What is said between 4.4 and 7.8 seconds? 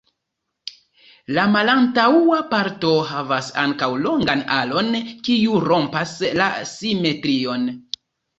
alon, kiu rompas la simetrion.